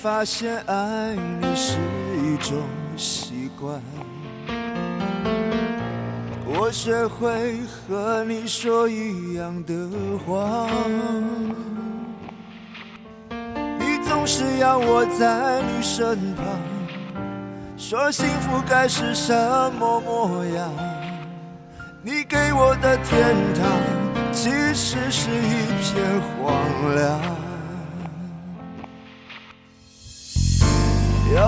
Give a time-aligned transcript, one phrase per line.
[0.00, 1.76] 发现爱你是
[2.22, 2.56] 一种
[2.96, 3.82] 习惯。
[6.46, 9.74] 我学会和你说一样的
[10.24, 10.68] 话，
[13.80, 16.44] 你总是要我在你身旁，
[17.76, 19.34] 说幸福该是什
[19.80, 20.70] 么模样？
[22.04, 23.66] 你给我的天堂，
[24.32, 26.54] 其实是一片荒
[26.94, 27.47] 凉。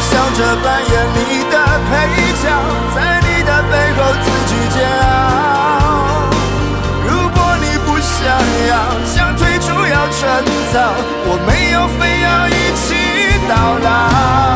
[0.00, 1.18] 想着扮演你
[1.50, 1.54] 的
[1.88, 1.90] 配
[2.42, 2.44] 角，
[2.94, 5.04] 在你的背后自己煎熬。
[7.04, 8.18] 如果你不想
[8.68, 8.70] 要，
[9.04, 10.20] 想退出要趁
[10.72, 10.76] 早，
[11.26, 12.86] 我没有非要一起
[13.48, 14.47] 到老。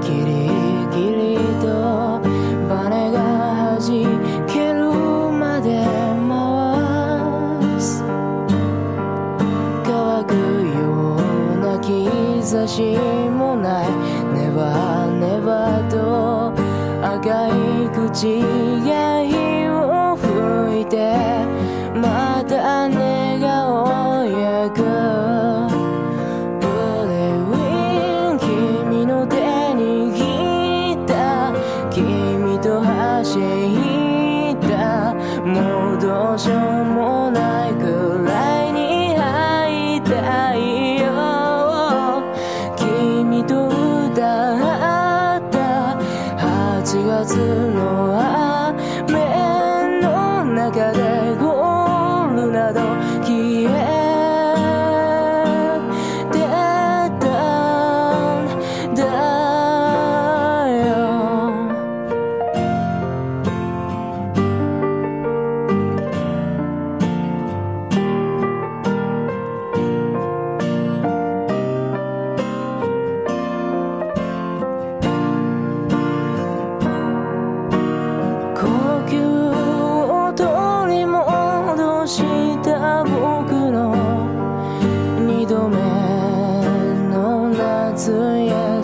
[0.00, 0.50] キリ
[0.92, 1.66] キリと
[2.68, 3.18] バネが
[3.78, 3.88] 弾
[4.46, 4.90] ける
[5.30, 5.84] まで
[6.28, 6.30] 回
[7.80, 8.02] す。
[9.84, 12.96] 乾くような兆し
[13.30, 13.86] もない。
[14.34, 16.52] ネバネバと
[17.02, 17.50] 赤い
[17.90, 18.40] 口
[18.84, 19.17] が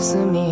[0.05, 0.44] casa me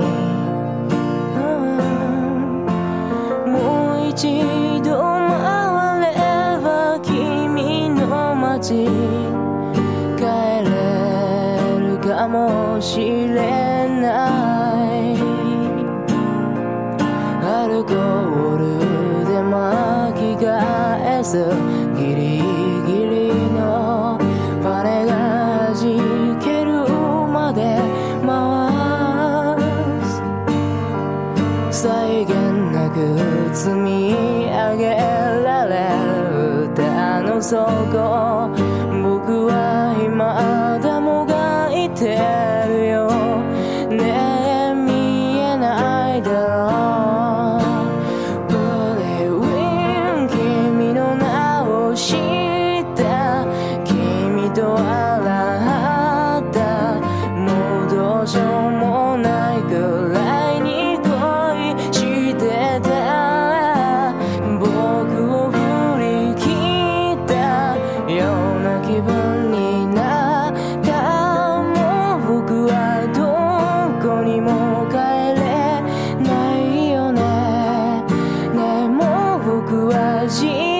[79.64, 80.71] 僕は人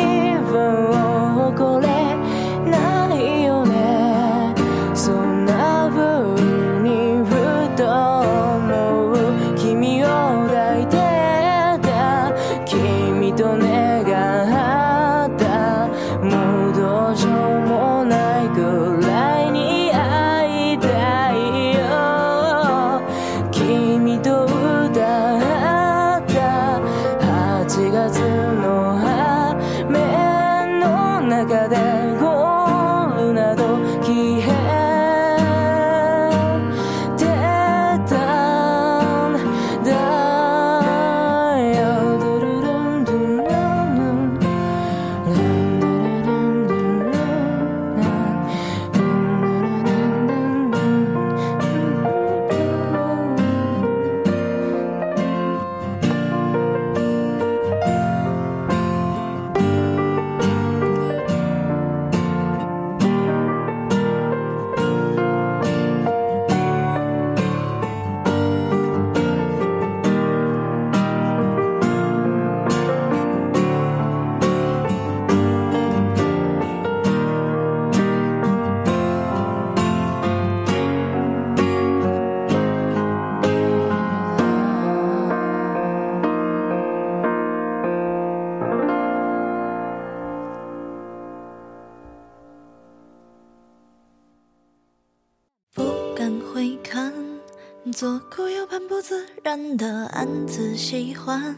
[98.72, 101.54] 半不自然的暗自喜欢，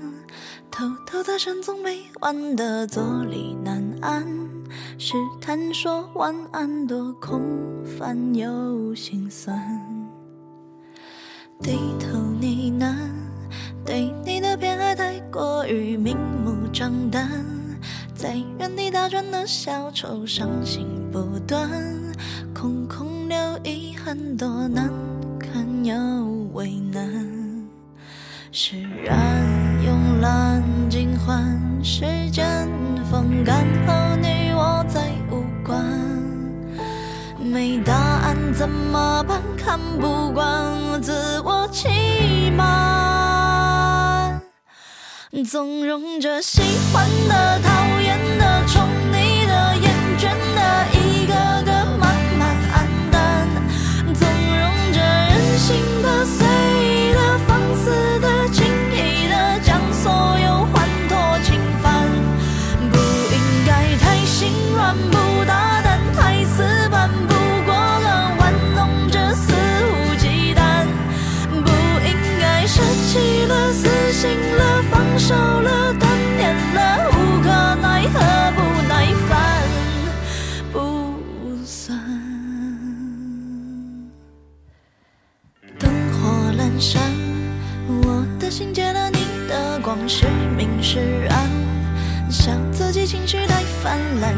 [0.68, 4.26] 偷偷搭讪总没完的坐立难安，
[4.98, 7.40] 试探说晚安多空
[7.84, 9.56] 泛又心酸。
[11.62, 12.96] 低头呢喃，
[13.86, 17.30] 对你的偏爱太过于明目张胆，
[18.12, 21.70] 在原地打转的小丑伤心不断，
[22.52, 25.03] 空空留遗憾多难。
[25.84, 25.94] 有
[26.54, 27.04] 为难
[28.50, 29.46] 释然
[29.84, 32.66] 慵懒尽欢时间
[33.10, 35.84] 风干后你我再无关
[37.38, 40.48] 没答案怎么办看不惯
[40.90, 44.40] 我自我欺瞒
[45.44, 46.62] 纵容着喜
[46.94, 49.03] 欢的讨厌的宠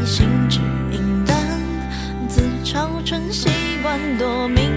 [0.04, 0.60] 心氏
[0.90, 1.36] 名单
[2.28, 3.48] 自嘲成习
[3.82, 4.75] 惯多敏